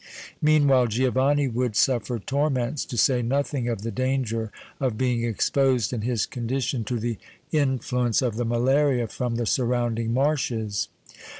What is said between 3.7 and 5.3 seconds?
the danger of being